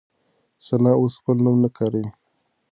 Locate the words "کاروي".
1.77-2.07